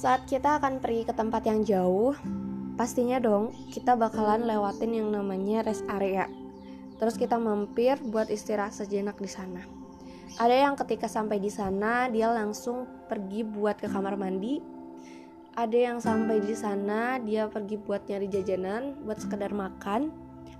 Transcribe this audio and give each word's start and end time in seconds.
Saat 0.00 0.24
kita 0.24 0.56
akan 0.56 0.80
pergi 0.80 1.04
ke 1.04 1.12
tempat 1.12 1.44
yang 1.44 1.60
jauh, 1.60 2.16
pastinya 2.80 3.20
dong 3.20 3.52
kita 3.68 4.00
bakalan 4.00 4.48
lewatin 4.48 4.96
yang 4.96 5.12
namanya 5.12 5.60
rest 5.60 5.84
area. 5.92 6.24
Terus 6.96 7.20
kita 7.20 7.36
mampir 7.36 8.00
buat 8.08 8.32
istirahat 8.32 8.72
sejenak 8.72 9.20
di 9.20 9.28
sana. 9.28 9.60
Ada 10.40 10.56
yang 10.56 10.72
ketika 10.80 11.04
sampai 11.04 11.36
di 11.36 11.52
sana 11.52 12.08
dia 12.08 12.32
langsung 12.32 12.88
pergi 13.12 13.44
buat 13.44 13.76
ke 13.76 13.92
kamar 13.92 14.16
mandi. 14.16 14.64
Ada 15.52 15.92
yang 15.92 15.98
sampai 16.00 16.48
di 16.48 16.56
sana 16.56 17.20
dia 17.20 17.52
pergi 17.52 17.76
buat 17.76 18.08
nyari 18.08 18.24
jajanan, 18.32 19.04
buat 19.04 19.20
sekedar 19.20 19.52
makan. 19.52 20.08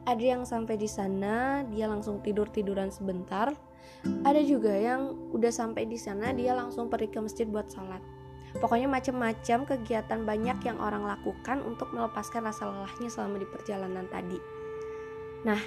Ada 0.05 0.37
yang 0.37 0.45
sampai 0.45 0.77
di 0.77 0.85
sana 0.85 1.65
dia 1.65 1.89
langsung 1.89 2.21
tidur-tiduran 2.21 2.93
sebentar. 2.93 3.57
Ada 4.05 4.45
juga 4.45 4.77
yang 4.77 5.33
udah 5.33 5.49
sampai 5.49 5.89
di 5.89 5.97
sana 5.97 6.37
dia 6.37 6.53
langsung 6.53 6.93
pergi 6.93 7.09
ke 7.09 7.25
masjid 7.25 7.49
buat 7.49 7.73
sholat. 7.73 8.20
Pokoknya 8.59 8.91
macam-macam 8.91 9.59
kegiatan 9.63 10.27
banyak 10.27 10.59
yang 10.67 10.83
orang 10.83 11.07
lakukan 11.07 11.63
untuk 11.63 11.95
melepaskan 11.95 12.43
rasa 12.51 12.67
lelahnya 12.67 13.07
selama 13.07 13.39
di 13.39 13.47
perjalanan 13.47 14.11
tadi. 14.11 14.43
Nah, 15.47 15.61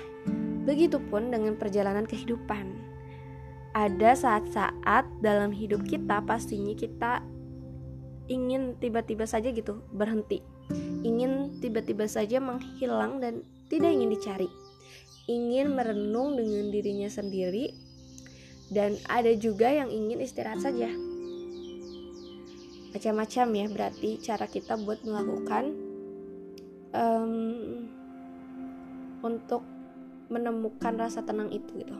begitupun 0.68 1.32
dengan 1.32 1.56
perjalanan 1.56 2.04
kehidupan. 2.04 2.92
Ada 3.74 4.14
saat-saat 4.14 5.08
dalam 5.24 5.50
hidup 5.50 5.82
kita 5.88 6.22
pastinya 6.28 6.76
kita 6.78 7.26
ingin 8.28 8.78
tiba-tiba 8.78 9.26
saja 9.26 9.50
gitu 9.50 9.82
berhenti. 9.96 10.44
Ingin 11.02 11.58
tiba-tiba 11.64 12.06
saja 12.06 12.38
menghilang 12.38 13.18
dan 13.24 13.42
tidak 13.72 13.96
ingin 13.96 14.14
dicari. 14.14 14.50
Ingin 15.26 15.74
merenung 15.74 16.36
dengan 16.36 16.70
dirinya 16.70 17.10
sendiri 17.10 17.74
dan 18.70 19.00
ada 19.08 19.32
juga 19.34 19.72
yang 19.72 19.88
ingin 19.90 20.20
istirahat 20.20 20.62
saja 20.62 20.92
macam-macam 22.94 23.48
ya 23.58 23.66
berarti 23.74 24.10
cara 24.22 24.46
kita 24.46 24.78
buat 24.78 25.02
melakukan 25.02 25.74
um, 26.94 27.34
untuk 29.26 29.66
menemukan 30.30 30.94
rasa 30.98 31.26
tenang 31.26 31.50
itu 31.50 31.82
gitu. 31.82 31.98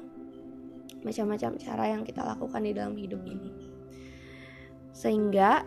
Macam-macam 1.02 1.60
cara 1.60 1.84
yang 1.92 2.06
kita 2.06 2.22
lakukan 2.24 2.62
di 2.64 2.72
dalam 2.78 2.96
hidup 2.96 3.20
ini. 3.26 3.52
Sehingga 4.94 5.66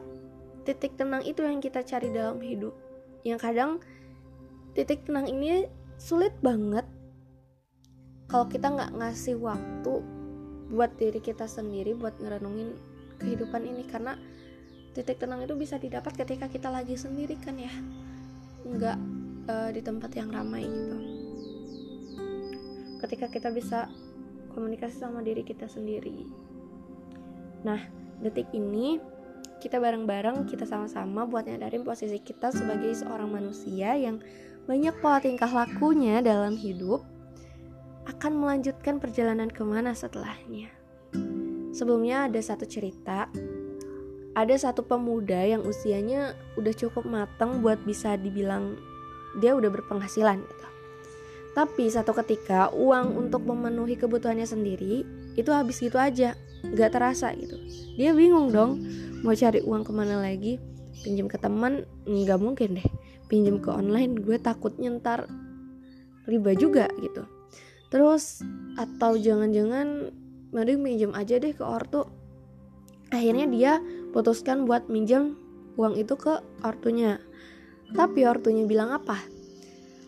titik 0.62 0.94
tenang 0.94 1.26
itu 1.26 1.42
yang 1.42 1.58
kita 1.58 1.82
cari 1.82 2.08
dalam 2.14 2.38
hidup. 2.38 2.72
Yang 3.26 3.40
kadang 3.42 3.70
titik 4.78 5.02
tenang 5.04 5.26
ini 5.26 5.66
sulit 5.98 6.32
banget 6.38 6.86
kalau 8.26 8.46
kita 8.46 8.70
nggak 8.74 8.94
ngasih 8.94 9.38
waktu 9.38 10.02
buat 10.66 10.98
diri 10.98 11.22
kita 11.22 11.46
sendiri 11.46 11.94
buat 11.94 12.18
ngerenungin 12.18 12.74
kehidupan 13.22 13.62
ini. 13.66 13.82
Karena 13.86 14.18
titik 14.96 15.20
tenang 15.20 15.44
itu 15.44 15.52
bisa 15.52 15.76
didapat 15.76 16.16
ketika 16.16 16.48
kita 16.48 16.72
lagi 16.72 16.96
sendiri 16.96 17.36
kan 17.36 17.60
ya? 17.60 17.68
Nggak 18.64 18.96
uh, 19.44 19.68
di 19.68 19.84
tempat 19.84 20.08
yang 20.16 20.32
ramai 20.32 20.64
gitu. 20.64 20.96
Ketika 23.04 23.28
kita 23.28 23.52
bisa 23.52 23.92
komunikasi 24.56 24.96
sama 24.96 25.20
diri 25.20 25.44
kita 25.44 25.68
sendiri. 25.68 26.24
Nah 27.60 27.84
detik 28.24 28.48
ini 28.56 28.96
kita 29.60 29.76
bareng-bareng 29.76 30.48
kita 30.48 30.64
sama-sama 30.64 31.28
buat 31.28 31.44
nyadarin 31.44 31.84
posisi 31.84 32.16
kita 32.16 32.48
sebagai 32.48 32.96
seorang 32.96 33.28
manusia 33.28 33.92
yang 34.00 34.24
banyak 34.64 34.96
pola 35.04 35.20
tingkah 35.20 35.52
lakunya 35.52 36.24
dalam 36.24 36.56
hidup 36.56 37.04
akan 38.08 38.32
melanjutkan 38.32 38.96
perjalanan 38.96 39.52
ke 39.52 39.60
mana 39.60 39.92
setelahnya. 39.92 40.72
Sebelumnya 41.76 42.32
ada 42.32 42.40
satu 42.40 42.64
cerita 42.64 43.28
ada 44.36 44.52
satu 44.52 44.84
pemuda 44.84 45.40
yang 45.48 45.64
usianya 45.64 46.36
udah 46.60 46.74
cukup 46.76 47.08
matang 47.08 47.64
buat 47.64 47.80
bisa 47.88 48.20
dibilang 48.20 48.76
dia 49.40 49.56
udah 49.56 49.72
berpenghasilan 49.72 50.44
gitu. 50.44 50.66
Tapi 51.56 51.88
satu 51.88 52.12
ketika 52.12 52.68
uang 52.76 53.16
untuk 53.16 53.48
memenuhi 53.48 53.96
kebutuhannya 53.96 54.44
sendiri 54.44 55.08
itu 55.40 55.48
habis 55.48 55.80
gitu 55.80 55.96
aja, 55.96 56.36
nggak 56.68 56.92
terasa 56.92 57.32
gitu. 57.32 57.56
Dia 57.96 58.12
bingung 58.12 58.52
dong 58.52 58.84
mau 59.24 59.32
cari 59.32 59.64
uang 59.64 59.88
ke 59.88 59.92
mana 59.96 60.20
lagi, 60.20 60.60
pinjam 61.00 61.32
ke 61.32 61.40
teman 61.40 61.88
nggak 62.04 62.36
mungkin 62.36 62.76
deh, 62.76 62.88
pinjam 63.32 63.56
ke 63.56 63.72
online 63.72 64.20
gue 64.20 64.36
takut 64.36 64.76
nyentar 64.76 65.24
riba 66.28 66.52
juga 66.52 66.92
gitu. 67.00 67.24
Terus 67.88 68.44
atau 68.76 69.16
jangan-jangan 69.16 70.12
mending 70.52 70.84
pinjam 70.84 71.12
aja 71.16 71.40
deh 71.40 71.56
ke 71.56 71.64
ortu 71.64 72.04
akhirnya 73.10 73.46
dia 73.46 73.72
putuskan 74.16 74.64
buat 74.64 74.88
minjem 74.88 75.36
uang 75.76 76.00
itu 76.00 76.16
ke 76.16 76.40
ortunya. 76.64 77.20
Tapi 77.92 78.24
ortunya 78.24 78.64
bilang 78.64 78.96
apa? 78.96 79.20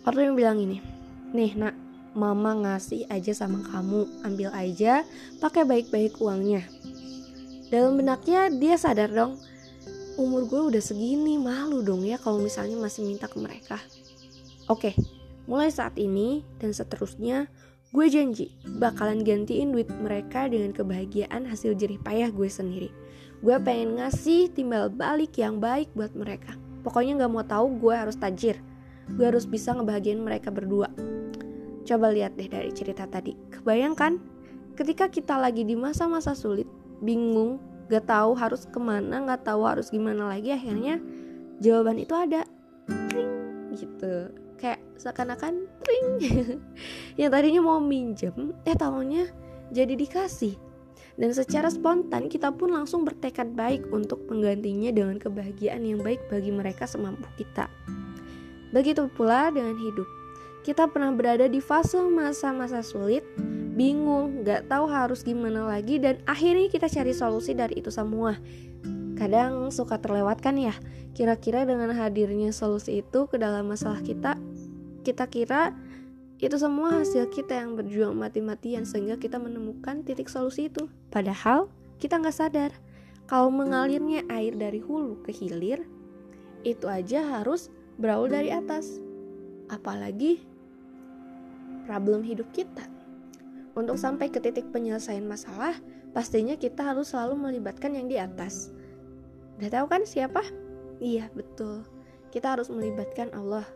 Ortunya 0.09 0.33
bilang 0.33 0.57
ini 0.65 0.81
nih 1.37 1.53
nak 1.61 1.77
mama 2.17 2.57
ngasih 2.57 3.05
aja 3.13 3.37
sama 3.37 3.61
kamu 3.69 4.25
ambil 4.25 4.49
aja 4.57 5.05
pakai 5.45 5.69
baik-baik 5.69 6.17
uangnya. 6.25 6.65
Dalam 7.69 8.01
benaknya 8.01 8.49
dia 8.49 8.81
sadar 8.81 9.13
dong 9.13 9.37
umur 10.17 10.49
gue 10.49 10.73
udah 10.73 10.81
segini 10.81 11.37
malu 11.37 11.85
dong 11.85 12.09
ya 12.09 12.17
kalau 12.17 12.41
misalnya 12.41 12.81
masih 12.81 13.05
minta 13.05 13.29
ke 13.29 13.37
mereka. 13.37 13.77
Oke 14.73 14.97
mulai 15.45 15.69
saat 15.69 16.01
ini 16.01 16.49
dan 16.57 16.73
seterusnya 16.73 17.53
Gue 17.89 18.13
janji 18.13 18.53
bakalan 18.69 19.25
gantiin 19.25 19.73
duit 19.73 19.89
mereka 19.89 20.45
dengan 20.45 20.77
kebahagiaan 20.77 21.49
hasil 21.49 21.73
jerih 21.73 21.97
payah 21.97 22.29
gue 22.29 22.45
sendiri. 22.45 22.93
Gue 23.39 23.57
pengen 23.63 24.03
ngasih 24.03 24.51
timbal 24.51 24.91
balik 24.91 25.39
yang 25.39 25.63
baik 25.63 25.91
buat 25.95 26.11
mereka. 26.19 26.59
Pokoknya 26.83 27.25
gak 27.25 27.33
mau 27.33 27.45
tahu 27.47 27.79
gue 27.79 27.95
harus 27.95 28.19
tajir. 28.19 28.59
Gue 29.15 29.31
harus 29.31 29.47
bisa 29.47 29.73
ngebahagiain 29.73 30.19
mereka 30.19 30.51
berdua. 30.51 30.91
Coba 31.87 32.11
lihat 32.13 32.35
deh 32.35 32.51
dari 32.51 32.75
cerita 32.75 33.07
tadi. 33.07 33.39
Kebayangkan 33.55 34.19
ketika 34.75 35.07
kita 35.07 35.39
lagi 35.39 35.63
di 35.63 35.79
masa-masa 35.79 36.35
sulit, 36.35 36.67
bingung, 37.01 37.63
gak 37.87 38.11
tahu 38.11 38.35
harus 38.35 38.67
ke 38.67 38.79
mana, 38.83 39.23
gak 39.25 39.47
tahu 39.47 39.65
harus 39.65 39.89
gimana 39.89 40.35
lagi, 40.35 40.53
akhirnya 40.53 40.99
jawaban 41.63 42.03
itu 42.03 42.13
ada. 42.13 42.43
Ring, 42.89 43.33
gitu 43.77 44.33
kayak 44.59 44.83
seakan-akan 44.99 45.71
tring 45.87 46.09
yang 47.21 47.31
tadinya 47.31 47.63
mau 47.63 47.79
minjem 47.79 48.53
eh 48.67 48.75
tahunya 48.75 49.31
jadi 49.71 49.95
dikasih 49.95 50.59
dan 51.19 51.35
secara 51.35 51.67
spontan 51.67 52.31
kita 52.31 52.55
pun 52.55 52.71
langsung 52.71 53.03
bertekad 53.03 53.59
baik 53.59 53.83
untuk 53.91 54.23
menggantinya 54.31 54.95
dengan 54.95 55.19
kebahagiaan 55.19 55.83
yang 55.83 55.99
baik 55.99 56.23
bagi 56.31 56.55
mereka 56.55 56.87
semampu 56.87 57.27
kita. 57.35 57.67
Begitu 58.71 59.11
pula 59.11 59.51
dengan 59.51 59.75
hidup. 59.75 60.07
Kita 60.63 60.87
pernah 60.87 61.11
berada 61.11 61.51
di 61.51 61.59
fase 61.59 61.99
masa-masa 62.07 62.87
sulit 62.87 63.27
bingung, 63.75 64.43
gak 64.43 64.67
tahu 64.71 64.91
harus 64.91 65.23
gimana 65.23 65.67
lagi 65.67 66.03
dan 66.03 66.19
akhirnya 66.27 66.67
kita 66.71 66.91
cari 66.91 67.15
solusi 67.15 67.55
dari 67.55 67.79
itu 67.79 67.91
semua. 67.91 68.39
Kadang 69.19 69.75
suka 69.75 69.99
terlewatkan 69.99 70.55
ya 70.55 70.75
kira-kira 71.19 71.67
dengan 71.67 71.91
hadirnya 71.91 72.55
solusi 72.55 73.03
itu 73.03 73.27
ke 73.27 73.43
dalam 73.43 73.67
masalah 73.67 73.99
kita 74.07 74.39
kita 75.03 75.27
kira 75.27 75.75
itu 76.39 76.55
semua 76.55 77.03
hasil 77.03 77.31
kita 77.35 77.59
yang 77.59 77.75
berjuang 77.75 78.15
mati-matian 78.15 78.87
sehingga 78.87 79.19
kita 79.19 79.37
menemukan 79.43 80.07
titik 80.07 80.31
solusi 80.31 80.71
itu 80.71 80.87
padahal 81.11 81.71
kita 81.99 82.19
nggak 82.19 82.37
sadar 82.37 82.71
kalau 83.27 83.51
mengalirnya 83.51 84.23
air 84.31 84.55
dari 84.55 84.79
hulu 84.79 85.21
ke 85.27 85.35
hilir 85.35 85.83
itu 86.63 86.87
aja 86.87 87.39
harus 87.39 87.71
berawal 87.99 88.31
dari 88.31 88.55
atas 88.55 89.03
apalagi 89.69 90.43
problem 91.87 92.23
hidup 92.23 92.47
kita 92.55 92.87
untuk 93.75 93.99
sampai 93.99 94.31
ke 94.31 94.39
titik 94.39 94.71
penyelesaian 94.71 95.27
masalah 95.27 95.75
pastinya 96.15 96.55
kita 96.55 96.83
harus 96.95 97.11
selalu 97.15 97.51
melibatkan 97.51 97.95
yang 97.95 98.07
di 98.07 98.19
atas 98.19 98.71
Udah 99.59 99.75
tahu 99.75 99.87
kan 99.91 100.07
siapa? 100.07 100.47
Iya, 101.03 101.35
betul. 101.35 101.83
Kita 102.31 102.55
harus 102.55 102.71
melibatkan 102.71 103.35
Allah. 103.35 103.67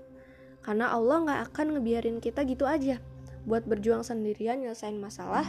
Karena 0.62 0.94
Allah 0.94 1.26
nggak 1.26 1.40
akan 1.52 1.66
ngebiarin 1.78 2.18
kita 2.22 2.46
gitu 2.46 2.64
aja 2.64 3.02
buat 3.42 3.66
berjuang 3.66 4.06
sendirian 4.06 4.62
nyelesain 4.62 4.94
masalah. 4.98 5.46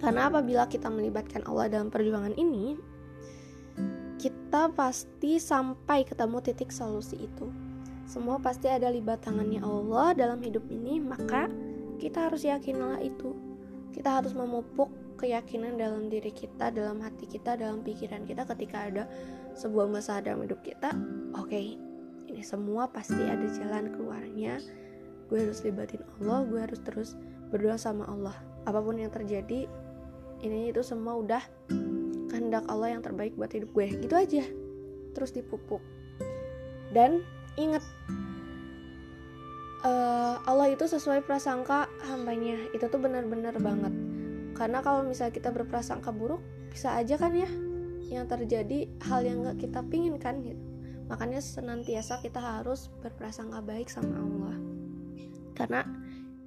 Karena 0.00 0.28
apabila 0.28 0.68
kita 0.68 0.88
melibatkan 0.92 1.44
Allah 1.48 1.72
dalam 1.72 1.88
perjuangan 1.88 2.36
ini, 2.36 2.76
kita 4.16 4.72
pasti 4.72 5.36
sampai 5.36 6.08
ketemu 6.08 6.40
titik 6.40 6.72
solusi 6.72 7.28
itu. 7.28 7.48
Semua 8.08 8.40
pasti 8.40 8.70
ada 8.70 8.88
libat 8.88 9.24
tangannya 9.24 9.60
Allah 9.60 10.16
dalam 10.16 10.40
hidup 10.40 10.64
ini, 10.72 11.00
maka 11.00 11.48
kita 12.00 12.28
harus 12.28 12.44
yakinlah 12.44 13.00
itu. 13.04 13.36
Kita 13.92 14.20
harus 14.20 14.36
memupuk 14.36 14.92
keyakinan 15.16 15.80
dalam 15.80 16.12
diri 16.12 16.28
kita, 16.30 16.68
dalam 16.68 17.00
hati 17.00 17.24
kita, 17.24 17.56
dalam 17.56 17.80
pikiran 17.80 18.28
kita 18.28 18.44
ketika 18.44 18.78
ada 18.88 19.04
sebuah 19.56 19.88
masalah 19.88 20.20
dalam 20.20 20.44
hidup 20.44 20.60
kita. 20.60 20.92
Oke, 21.40 21.48
okay, 21.48 21.66
ini 22.36 22.44
semua 22.44 22.92
pasti 22.92 23.16
ada 23.16 23.48
jalan 23.48 23.96
keluarnya. 23.96 24.60
Gue 25.32 25.40
harus 25.40 25.64
libatin 25.64 26.04
Allah, 26.20 26.44
gue 26.44 26.60
harus 26.60 26.80
terus 26.84 27.16
berdoa 27.48 27.80
sama 27.80 28.04
Allah. 28.04 28.36
Apa 28.68 28.84
pun 28.84 29.00
yang 29.00 29.08
terjadi, 29.08 29.64
ini 30.44 30.68
itu 30.68 30.84
semua 30.84 31.16
udah 31.16 31.40
kehendak 32.28 32.68
Allah 32.68 32.92
yang 32.92 33.00
terbaik 33.00 33.32
buat 33.40 33.48
hidup 33.56 33.72
gue. 33.72 33.88
Gitu 34.04 34.12
aja. 34.12 34.44
terus 35.16 35.32
dipupuk 35.32 35.80
dan 36.92 37.24
ingat 37.56 37.80
uh, 39.80 40.36
Allah 40.44 40.76
itu 40.76 40.84
sesuai 40.84 41.24
prasangka 41.24 41.88
hambanya 42.04 42.60
itu 42.76 42.84
tuh 42.84 43.00
benar-benar 43.00 43.56
banget 43.56 43.96
karena 44.52 44.84
kalau 44.84 45.08
misalnya 45.08 45.32
kita 45.32 45.48
berprasangka 45.56 46.12
buruk 46.12 46.44
bisa 46.68 46.92
aja 47.00 47.16
kan 47.16 47.32
ya 47.32 47.48
yang 48.12 48.28
terjadi 48.28 48.92
hal 49.08 49.24
yang 49.24 49.40
gak 49.40 49.56
kita 49.56 49.80
pingin 49.88 50.20
kan 50.20 50.44
gitu 50.44 50.75
makanya 51.06 51.38
senantiasa 51.42 52.18
kita 52.22 52.38
harus 52.38 52.90
berprasangka 53.02 53.62
baik 53.62 53.90
sama 53.90 54.18
Allah. 54.18 54.56
Karena 55.56 55.82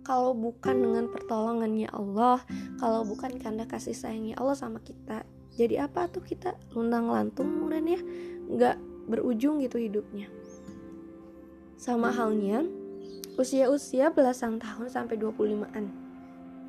kalau 0.04 0.34
bukan 0.34 0.80
dengan 0.80 1.06
pertolongannya 1.12 1.90
Allah 1.92 2.42
kalau 2.80 3.04
bukan 3.04 3.36
karena 3.38 3.68
kasih 3.68 3.94
sayangnya 3.94 4.40
Allah 4.40 4.58
sama 4.58 4.80
kita 4.82 5.28
jadi 5.60 5.92
apa 5.92 6.08
tuh 6.08 6.24
kita? 6.24 6.56
Luntang 6.72 7.12
lantung 7.12 7.52
kemudian 7.52 7.84
ya? 7.84 8.00
Nggak 8.48 8.78
berujung 9.12 9.60
gitu 9.60 9.76
hidupnya. 9.76 10.32
Sama 11.76 12.16
halnya 12.16 12.64
usia-usia 13.40 14.12
belasan 14.12 14.60
tahun 14.60 14.92
sampai 14.92 15.16
25-an 15.16 15.86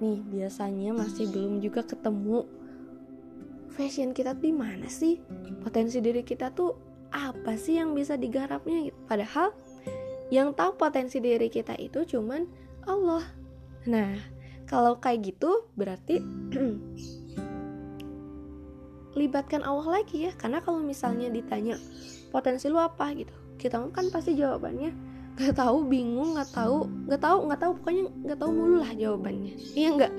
nih 0.01 0.19
biasanya 0.27 0.91
masih 0.97 1.29
belum 1.29 1.61
juga 1.63 1.85
ketemu. 1.85 2.47
Fashion 3.71 4.11
kita 4.11 4.35
di 4.35 4.51
mana 4.51 4.91
sih? 4.91 5.23
Potensi 5.63 6.03
diri 6.03 6.27
kita 6.27 6.51
tuh 6.51 6.90
apa 7.11 7.59
sih 7.59 7.79
yang 7.79 7.95
bisa 7.95 8.15
digarapnya 8.15 8.91
gitu? 8.91 8.99
Padahal 9.07 9.55
yang 10.31 10.55
tahu 10.55 10.79
potensi 10.79 11.19
diri 11.19 11.51
kita 11.51 11.75
itu 11.77 12.07
cuman 12.07 12.47
Allah. 12.87 13.27
Nah 13.91 14.15
kalau 14.71 15.03
kayak 15.03 15.35
gitu 15.35 15.67
berarti 15.75 16.23
libatkan 19.19 19.67
Allah 19.67 20.01
lagi 20.01 20.31
ya. 20.31 20.33
Karena 20.39 20.63
kalau 20.63 20.79
misalnya 20.79 21.27
ditanya 21.29 21.77
potensi 22.31 22.71
lu 22.71 22.79
apa? 22.79 23.11
gitu. 23.19 23.35
Kita 23.59 23.83
kan 23.91 24.07
pasti 24.15 24.39
jawabannya 24.39 25.11
nggak 25.41 25.57
tahu 25.57 25.89
bingung 25.89 26.37
nggak 26.37 26.53
tahu 26.53 26.85
nggak 27.11 27.21
tahu 27.21 27.39
nggak 27.51 27.61
tahu. 27.61 27.73
Pokoknya 27.83 28.03
nggak 28.25 28.39
tahu 28.39 28.51
mulu 28.55 28.77
lah 28.87 28.93
jawabannya. 28.95 29.55
Iya 29.75 29.89
nggak? 29.99 30.13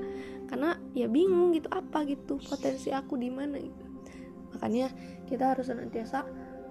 Karena 0.52 0.76
ya 0.92 1.08
bingung 1.08 1.56
gitu 1.56 1.72
apa 1.72 2.04
gitu? 2.04 2.36
Potensi 2.44 2.92
aku 2.92 3.16
di 3.16 3.32
mana 3.32 3.56
gitu? 3.56 3.86
Makanya 4.52 4.92
kita 5.32 5.56
harus 5.56 5.72
senantiasa 5.72 6.28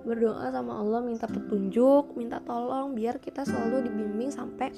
berdoa 0.06 0.48
sama 0.48 0.80
Allah 0.80 1.04
minta 1.04 1.28
petunjuk 1.28 2.16
minta 2.16 2.40
tolong 2.40 2.96
biar 2.96 3.20
kita 3.20 3.44
selalu 3.44 3.88
dibimbing 3.88 4.32
sampai 4.32 4.72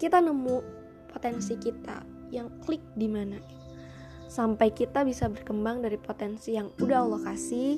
kita 0.00 0.18
nemu 0.18 0.64
potensi 1.12 1.54
kita 1.60 2.22
yang 2.32 2.48
klik 2.64 2.80
di 2.96 3.06
mana. 3.06 3.36
Sampai 4.32 4.72
kita 4.72 5.04
bisa 5.04 5.28
berkembang 5.28 5.84
dari 5.84 6.00
potensi 6.00 6.56
yang 6.56 6.72
udah 6.80 7.04
Allah 7.04 7.20
kasih. 7.20 7.76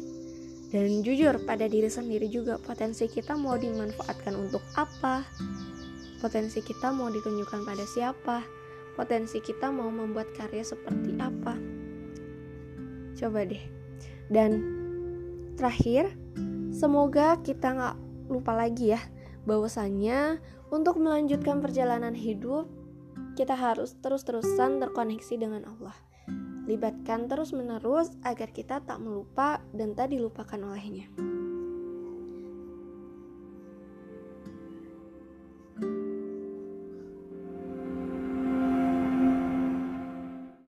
Dan 0.71 1.03
jujur 1.07 1.39
pada 1.47 1.67
diri 1.71 1.91
sendiri 1.91 2.31
juga 2.31 2.59
potensi 2.59 3.07
kita 3.11 3.35
mau 3.35 3.59
dimanfaatkan 3.59 4.35
untuk 4.39 4.63
apa? 4.79 5.27
Potensi 6.23 6.63
kita 6.63 6.95
mau 6.95 7.11
ditunjukkan 7.11 7.67
pada 7.67 7.85
siapa? 7.87 8.39
Potensi 8.95 9.43
kita 9.43 9.75
mau 9.75 9.91
membuat 9.91 10.31
karya 10.35 10.63
seperti 10.63 11.15
apa? 11.19 11.59
Coba 13.19 13.47
deh. 13.47 13.63
Dan 14.31 14.63
terakhir 15.55 16.11
Semoga 16.75 17.39
kita 17.39 17.71
nggak 17.71 17.97
lupa 18.35 18.59
lagi 18.59 18.91
ya 18.91 19.01
bahwasannya 19.47 20.43
untuk 20.75 20.99
melanjutkan 20.99 21.63
perjalanan 21.63 22.19
hidup 22.19 22.67
kita 23.39 23.55
harus 23.55 23.95
terus-terusan 24.03 24.83
terkoneksi 24.83 25.35
dengan 25.39 25.63
Allah. 25.71 25.95
Libatkan 26.67 27.31
terus-menerus 27.31 28.11
agar 28.27 28.51
kita 28.51 28.83
tak 28.83 28.99
melupa 28.99 29.63
dan 29.71 29.95
tak 29.95 30.11
dilupakan 30.11 30.59
olehnya. 30.67 31.07